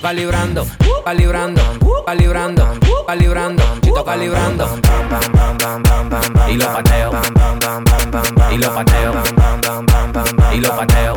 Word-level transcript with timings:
Calibrando, 0.00 0.64
calibrando, 1.04 1.64
calibrando, 2.04 2.62
calibrando, 3.06 3.62
chito 3.82 4.04
calibrando. 4.04 4.68
Y 6.48 6.56
lo 6.56 6.72
pateo, 6.72 7.12
y 8.50 8.58
lo 8.58 8.74
pateo, 8.74 9.12
y 10.52 10.60
lo 10.60 10.76
pateo. 10.76 11.14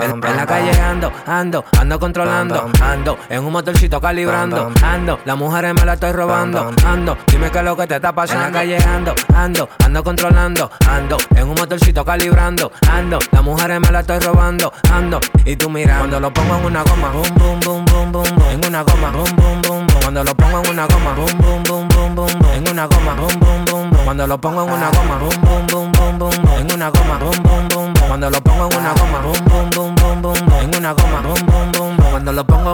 En, 0.00 0.36
la 0.36 0.46
calle 0.46 0.80
ando, 0.80 1.12
ando, 1.26 1.64
ando 1.78 1.98
controlando, 1.98 2.70
ando 2.80 3.18
en 3.28 3.44
un 3.44 3.52
motorcito 3.52 4.00
calibrando, 4.00 4.72
ando, 4.82 5.18
las 5.24 5.36
mujeres 5.36 5.74
me 5.74 5.84
la 5.84 5.94
estoy 5.94 6.12
robando, 6.12 6.70
ando, 6.86 7.18
dime 7.26 7.50
qué 7.50 7.58
es 7.58 7.64
lo 7.64 7.76
que 7.76 7.86
te 7.86 7.96
está 7.96 8.12
pasando. 8.12 8.46
En 8.46 8.52
la 8.52 8.58
calle 8.58 8.78
ando, 8.78 9.14
ando, 9.34 9.68
ando 9.84 10.04
controlando, 10.04 10.70
ando 10.88 11.16
en 11.34 11.48
un 11.48 11.54
motorcito 11.54 12.04
calibrando, 12.04 12.70
ando, 12.90 13.18
las 13.32 13.42
mujeres 13.42 13.80
me 13.80 13.90
la 13.90 14.00
estoy 14.00 14.20
robando, 14.20 14.72
ando, 14.92 15.20
y 15.44 15.56
tú 15.56 15.68
mira, 15.70 15.98
cuando 15.98 16.20
lo 16.20 16.32
pongo 16.32 16.56
en 16.56 16.64
una 16.66 16.82
goma, 16.82 17.10
boom, 17.10 17.34
boom, 17.36 17.60
boom, 17.60 17.84
boom, 17.84 18.12
boom, 18.12 18.36
boom, 18.36 18.50
en 18.50 18.66
una 18.66 18.82
goma, 18.82 19.10
boom, 19.10 19.36
boom, 19.36 19.62
boom, 19.62 19.86
boom, 19.86 20.00
cuando 20.02 20.24
lo 20.24 20.34
pongo 20.34 20.62
en 20.62 20.70
una 20.70 20.86
goma, 20.86 21.14
boom, 21.14 21.38
boom, 21.38 21.62
boom, 21.62 21.88
boom, 21.88 22.14
boom, 22.14 22.30
en 22.54 22.68
una 22.68 22.86
goma, 22.86 23.14
boom, 23.14 23.40
boom, 23.40 23.64
boom, 23.64 23.90
boom, 23.90 24.04
cuando 24.04 24.26
lo 24.26 24.40
pongo 24.40 24.62
en 24.64 24.72
una 24.72 24.90
goma, 24.90 25.18
boom, 25.18 25.40
boom, 25.42 25.66
boom, 25.66 25.92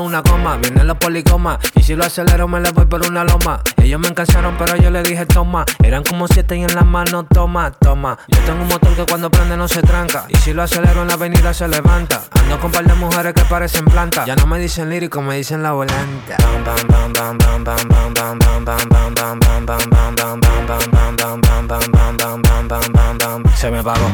una 0.07 0.21
goma, 0.21 0.57
vienen 0.57 0.87
los 0.87 0.97
policomas, 0.99 1.59
y 1.75 1.83
si 1.83 1.97
lo 1.97 2.05
acelero 2.05 2.47
me 2.47 2.61
le 2.61 2.71
voy 2.71 2.87
por 2.87 3.05
una 3.05 3.25
loma, 3.25 3.61
ellos 3.77 3.99
me 3.99 4.09
encansaron 4.09 4.55
pero 4.57 4.77
yo 4.77 4.91
le 4.91 5.03
dije 5.03 5.27
toma, 5.27 5.65
eran 5.83 6.05
como 6.05 6.29
siete 6.29 6.57
y 6.57 6.63
en 6.63 6.75
la 6.75 6.83
mano 6.83 7.25
toma, 7.25 7.73
toma, 7.73 8.17
yo 8.29 8.39
tengo 8.41 8.63
un 8.63 8.69
motor 8.69 8.95
que 8.95 9.05
cuando 9.05 9.31
prende 9.31 9.57
no 9.57 9.67
se 9.67 9.83
tranca, 9.83 10.27
y 10.29 10.37
si 10.37 10.53
lo 10.53 10.63
acelero 10.63 11.03
en 11.03 11.09
la 11.09 11.15
avenida 11.15 11.53
se 11.53 11.67
levanta, 11.67 12.23
ando 12.41 12.61
con 12.61 12.71
par 12.71 12.85
de 12.85 12.95
mujeres 12.95 13.35
que 13.35 13.43
parecen 13.43 13.85
plantas, 13.85 14.27
ya 14.27 14.37
no 14.37 14.47
me 14.47 14.61
dicen 14.61 14.89
lírico, 14.89 15.21
me 15.21 15.37
dicen 15.37 15.63
la 15.63 15.73
volanta. 15.73 16.37
Se 23.57 23.71
me 23.71 23.79
apagó. 23.79 24.11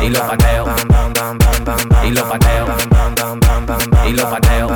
Y 0.00 0.08
lo 0.10 0.26
pateo. 0.26 0.66
Y 2.04 2.10
lo 2.10 2.28
pateo. 2.28 2.66
Y 4.06 4.12
lo 4.12 4.30
pateo. 4.30 4.68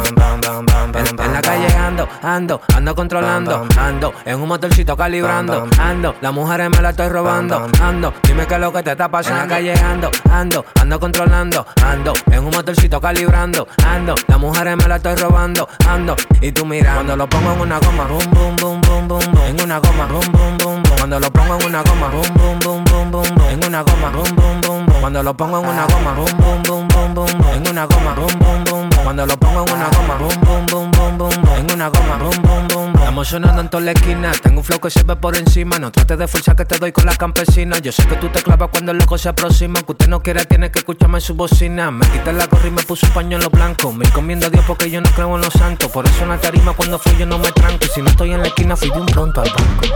En, 0.95 1.33
la 1.33 1.41
calle 1.41 1.75
ando, 1.75 2.09
ando, 2.23 2.61
ando 2.75 2.95
controlando, 2.95 3.67
ando 3.79 4.13
en 4.25 4.41
un 4.41 4.49
motorcito 4.49 4.97
calibrando, 4.97 5.69
ando, 5.79 6.15
las 6.21 6.33
mujeres 6.33 6.69
me 6.71 6.83
la 6.83 6.91
estoy 6.91 7.09
robando, 7.09 7.67
ando, 7.81 8.13
dime 8.25 8.47
qué 8.47 8.55
es 8.55 8.61
lo 8.61 8.73
que 8.73 8.83
te 8.83 8.91
está 8.93 9.09
pasando. 9.09 9.43
En 9.43 9.49
la 9.49 9.55
calle 9.55 9.75
ando, 9.75 10.11
ando, 10.31 10.65
ando 10.81 11.01
controlando, 11.01 11.67
ando 11.85 12.13
en 12.31 12.45
un 12.45 12.51
motorcito 12.51 13.01
calibrando, 13.01 13.67
ando, 13.87 14.15
las 14.27 14.39
mujeres 14.39 14.77
me 14.77 14.87
la 14.89 14.97
estoy 14.97 15.15
robando, 15.15 15.69
ando, 15.89 16.17
y 16.41 16.53
tú 16.53 16.67
mira, 16.67 16.95
cuando 16.95 17.17
lo 17.17 17.29
pongo 17.29 17.53
en 17.53 17.61
una 17.61 17.79
goma, 17.79 18.05
boom, 18.05 18.31
boom, 18.31 18.57
boom, 18.57 18.81
boom, 18.81 19.09
boom, 19.09 19.33
boom, 19.33 19.47
en 19.47 19.61
una 19.63 19.79
goma, 19.79 20.07
boom, 20.07 20.33
boom, 20.33 20.59
boom, 20.59 20.83
boom, 20.83 20.97
cuando 20.99 21.21
lo 21.21 21.31
pongo 21.31 21.59
en 21.59 21.67
una 21.67 21.83
goma, 21.83 22.09
boom, 22.09 22.35
boom, 22.35 22.59
boom, 22.59 22.85
boom, 22.85 23.11
boom, 23.11 23.35
boom, 23.35 23.49
en 23.51 23.65
una 23.65 23.83
goma, 23.83 24.11
boom, 24.11 24.37
boom, 24.37 24.61
boom, 24.61 24.87
boom, 24.87 25.01
cuando 25.01 25.23
lo 25.23 25.35
pongo 25.35 25.59
en 25.59 25.67
una 25.69 25.87
goma, 25.87 26.13
boom, 26.13 26.37
boom, 26.39 26.63
boom, 26.63 26.89
boom, 26.89 27.15
boom, 27.15 27.37
boom, 27.37 27.55
en 27.55 27.69
una 27.69 27.87
goma, 27.87 28.15
boom, 28.15 28.39
boom, 28.39 28.65
boom, 28.65 28.82
cuando 29.03 29.27
lo 29.27 29.37
pongo 29.39 29.65
en 29.67 29.73
una 29.75 29.89
goma, 29.89 30.15
boom, 30.17 30.41
boom, 30.41 30.67
boom, 30.67 30.91
boom, 30.91 31.19
boom, 31.19 31.43
boom, 31.43 31.57
en 31.57 31.73
una 31.73 31.89
goma, 31.89 32.17
boom, 32.17 32.43
boom, 32.43 32.69
boom, 32.69 32.93
boom. 32.93 32.97
Estamos 32.97 33.29
sonando 33.29 33.61
en 33.61 33.69
toda 33.69 33.83
la 33.83 33.93
esquina, 33.93 34.33
tengo 34.43 34.59
un 34.59 34.65
flow 34.65 34.81
que 34.81 34.91
se 34.91 35.03
ve 35.03 35.17
por 35.17 35.37
encima, 35.37 35.79
no 35.79 35.91
trates 35.91 36.19
de 36.19 36.29
fuerza 36.29 36.55
que 36.55 36.65
te 36.65 36.79
doy 36.79 36.93
con 36.93 37.05
la 37.07 37.15
campesina. 37.17 37.79
Yo 37.79 37.93
sé 37.93 38.07
que 38.07 38.17
tú 38.17 38.29
te 38.29 38.43
clavas 38.43 38.71
cuando 38.71 38.93
el 38.93 38.99
loco 38.99 39.19
se 39.19 39.29
aproxima, 39.29 39.83
que 39.83 39.93
usted 39.93 40.09
no 40.09 40.23
quiere, 40.23 40.45
tiene 40.45 40.71
que 40.71 40.79
escucharme 40.79 41.19
en 41.19 41.23
su 41.23 41.35
bocina. 41.35 41.91
Me 41.91 42.07
quité 42.09 42.33
la 42.33 42.47
gorra 42.47 42.69
y 42.69 42.71
me 42.71 42.83
puso 42.83 43.07
un 43.07 43.13
pañuelo 43.13 43.51
blanco, 43.51 43.93
me 43.93 44.07
encomiendo 44.07 44.47
a 44.47 44.51
Dios 44.51 44.65
porque 44.67 44.91
yo 44.91 45.01
no 45.01 45.11
creo 45.11 45.35
en 45.35 45.43
los 45.43 45.53
santos, 45.53 45.91
por 45.91 46.07
eso 46.07 46.23
en 46.23 46.31
la 46.31 46.39
tarima 46.39 46.73
cuando 46.73 46.99
fui 46.99 47.17
yo 47.17 47.27
no 47.27 47.39
me 47.39 47.51
tranco, 47.53 47.85
y 47.85 47.89
si 47.89 48.03
no 48.03 48.11
estoy 48.11 48.33
en 48.33 48.41
la 48.41 48.49
esquina 48.49 48.77
fui 48.77 48.91
de 48.91 49.01
un 49.01 49.07
pronto 49.07 49.41
al 49.43 49.51
banco. 49.51 49.87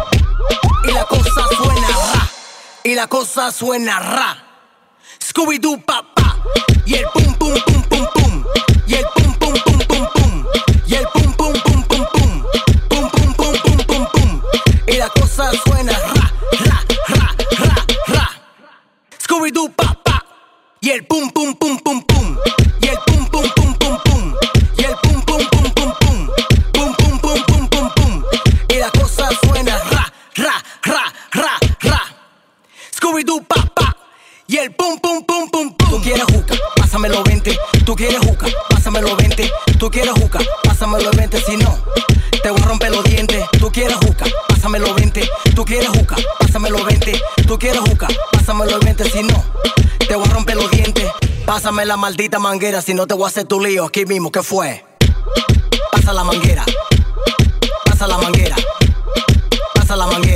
Y 0.84 0.92
la 0.92 1.04
cosa 1.04 1.42
suena 1.56 1.88
ra, 1.88 2.30
y 2.84 2.94
la 2.94 3.06
cosa 3.06 3.50
suena 3.52 3.98
ra. 3.98 4.42
Scooby-Doo 5.20 5.84
papá, 5.84 6.36
y 6.84 6.94
el 6.94 7.06
pum 7.12 7.34
pum 7.34 7.54
pum, 7.66 7.82
pásamelo 36.76 37.24
20. 37.24 37.58
Tú 37.84 37.94
quieres 37.96 38.20
juca, 38.20 38.46
pásamelo 38.68 39.16
20. 39.16 39.50
Tú 39.78 39.90
quieres 39.90 40.12
juca, 40.12 40.38
pásamelo 40.62 41.10
20. 41.10 41.40
Si 41.40 41.56
no, 41.56 41.76
te 42.42 42.50
voy 42.50 42.60
a 42.60 42.64
romper 42.64 42.90
los 42.92 43.04
dientes. 43.04 43.44
Tú 43.58 43.70
quieres 43.72 43.96
juca, 43.96 44.24
pásamelo 44.48 44.94
20. 44.94 45.28
Tú 45.54 45.64
quieres 45.64 45.88
juca, 45.88 46.16
pásamelo 46.38 46.84
20. 46.84 47.20
Tú 47.46 47.58
quieres 47.58 47.80
juca, 47.80 48.08
pásamelo 48.32 48.78
20. 48.78 49.10
Si 49.10 49.22
no, 49.24 49.44
te 50.06 50.14
voy 50.14 50.28
a 50.28 50.32
romper 50.32 50.56
los 50.56 50.70
dientes. 50.70 51.10
Pásame 51.44 51.84
la 51.84 51.96
maldita 51.96 52.38
manguera, 52.38 52.82
si 52.82 52.94
no 52.94 53.06
te 53.06 53.14
voy 53.14 53.24
a 53.24 53.28
hacer 53.28 53.46
tu 53.46 53.60
lío 53.60 53.84
aquí 53.84 54.06
mismo. 54.06 54.30
¿Qué 54.30 54.42
fue? 54.42 54.84
Pasa 55.90 56.12
la 56.12 56.24
manguera. 56.24 56.64
Pasa 57.84 58.06
la 58.06 58.18
manguera. 58.18 58.56
Pasa 59.74 59.96
la 59.96 60.06
manguera. 60.06 60.35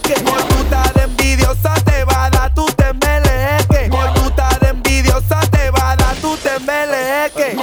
Teque. 0.00 0.20
Por 0.22 0.38
estar 0.38 0.92
envidiosa 1.02 1.74
te 1.84 2.04
va 2.04 2.26
a 2.26 2.30
dar 2.30 2.54
tu 2.54 2.66
tembeleque. 2.66 3.88
Por 3.90 4.26
estar 4.26 4.64
envidiosa 4.66 5.40
te 5.50 5.70
va 5.70 5.92
a 5.92 5.96
dar 5.96 6.14
tu 6.16 6.36
tembeleque. 6.36 7.56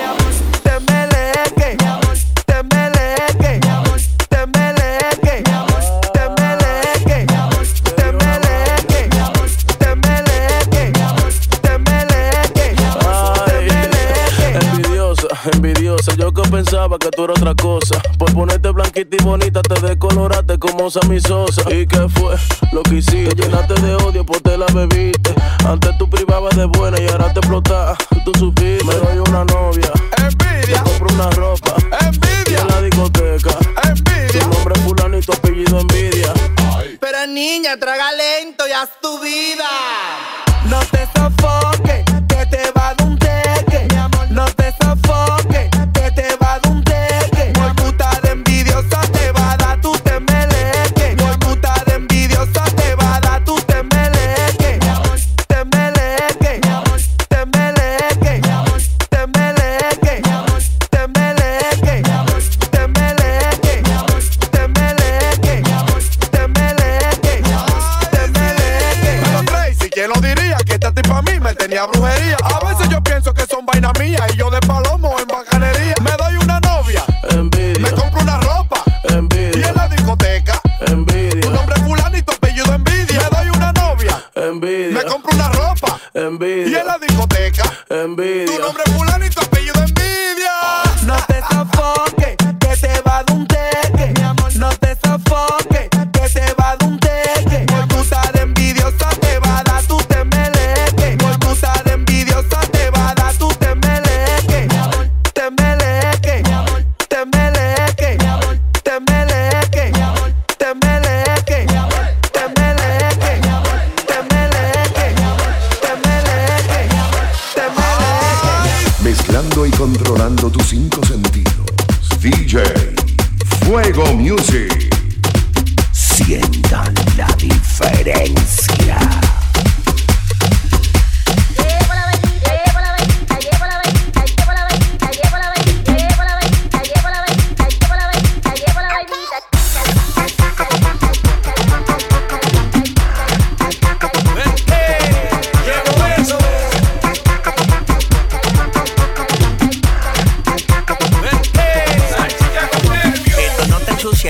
Tembeleque, 0.64 1.78
tembeleque, 2.46 3.60
tembeleque, 4.30 5.44
tembeleque, 6.14 7.26
tembeleque, 7.98 9.10
tembeleque, 9.80 10.92
tembeleque, 11.62 11.62
tembeleque. 11.62 12.76
Envidiosa, 14.62 15.28
envidiosa, 16.02 16.16
yo 16.16 16.34
que 16.34 16.50
pensaba 16.50 16.98
que 16.98 17.10
tú 17.12 17.26
eras 17.26 17.38
otra 17.40 17.56
cosa. 17.56 18.02
Por 18.18 18.34
ponerte 18.34 18.70
blanquita 18.70 19.16
y 19.20 19.24
bonita 19.24 19.62
te 19.62 19.80
decoloraste 19.82 20.58
como 20.60 20.90
Sammy 20.90 21.20
Sosa. 21.20 21.62
¿Y 21.74 21.86
qué 21.88 22.08
fue 22.10 22.36
lo 22.72 22.84
que 22.84 22.96
hiciste? 22.96 23.36
Te 23.36 23.44
llenaste 23.44 23.74
de 23.76 23.96
odio, 23.96 24.26
te 24.44 24.58
la 24.58 24.66
bebiste. 24.68 25.34
Antes 25.66 25.98
tú 25.98 26.10
privabas 26.10 26.56
de 26.56 26.66
buena 26.66 27.00
y 27.00 27.08
ahora 27.08 27.34
te 27.34 27.40
explotas. 27.40 27.98
Tú 28.26 28.32
supiste, 28.38 28.84
me 28.86 28.94
doy 28.96 29.18
una 29.30 29.46
novia. 29.46 29.92
Envidia, 30.18 30.84
Te 30.84 30.90
compro 30.90 31.16
una 31.16 31.30
ropa. 31.32 31.76
Envidia, 32.02 32.62
en 32.62 32.68
la 32.68 32.82
discoteca. 32.82 33.58
envidia. 33.84 34.42
Tu 34.42 34.50
nombre 34.50 34.74
es 34.76 34.82
fulano 34.82 35.18
y 35.18 35.22
tu 35.22 35.34
apellido 35.34 35.80
envidia. 35.80 36.34
Pero 37.00 37.28
niña, 37.28 37.78
traga 37.78 38.12
lento 38.14 38.68
y 38.68 38.72
haz 38.72 38.90
tu 39.02 39.20
vida. 39.22 39.66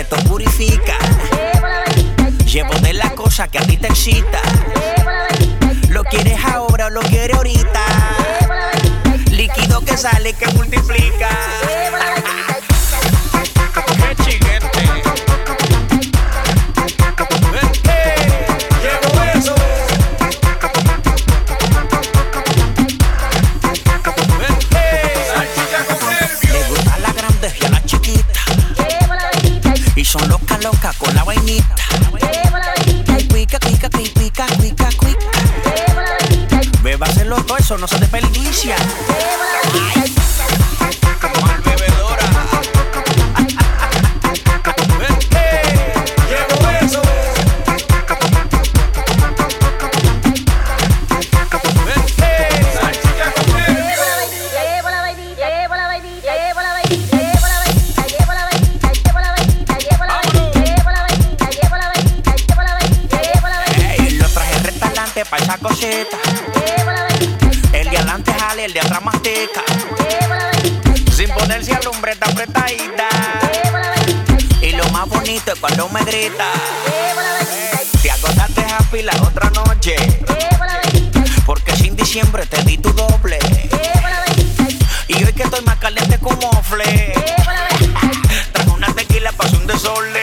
keto 0.01 0.15
purifica. 0.23 0.97
Llevo 2.45 2.73
de 2.79 2.93
las 2.93 3.11
cosas 3.11 3.49
que 3.49 3.59
a 3.59 3.61
ti 3.61 3.77
te 3.77 3.87
excita. 3.87 4.41
¿Lo 5.89 6.03
quieres 6.03 6.43
ahora 6.43 6.87
o 6.87 6.89
lo 6.89 7.01
quieres 7.01 7.37
ahorita? 7.37 7.85
Líquido 9.29 9.81
que 9.81 9.95
sale 9.97 10.33
que 10.33 10.47
multiplica. 10.47 10.80
Restaurante 64.63 65.25
pa' 65.25 65.37
esa 65.37 65.57
cosita 65.57 66.40
el 68.65 68.73
de 68.73 68.79
otra 68.79 68.99
manteca. 68.99 69.63
Sin 71.15 71.29
ponerse 71.31 71.73
al 71.73 71.87
hombre 71.87 72.11
está 72.11 72.29
apretadita. 72.29 73.09
Y 74.61 74.71
lo 74.73 74.87
más 74.89 75.09
bonito 75.09 75.53
es 75.53 75.59
cuando 75.59 75.89
me 75.89 76.03
grita. 76.03 76.45
Te 78.03 78.11
agotaste 78.11 78.61
happy 78.61 79.01
la 79.01 79.13
otra 79.23 79.49
noche. 79.49 79.95
Porque 81.45 81.75
sin 81.75 81.95
diciembre 81.95 82.45
te 82.45 82.61
di 82.63 82.77
tu 82.77 82.93
doble. 82.93 83.39
Y 85.07 85.23
hoy 85.23 85.33
que 85.33 85.43
estoy 85.43 85.61
más 85.65 85.77
caliente 85.77 86.19
como 86.19 86.51
fle. 86.61 87.13
Trajo 88.51 88.73
una 88.73 88.93
tequila, 88.93 89.31
pasó 89.31 89.57
un 89.57 89.65
desorden. 89.65 90.20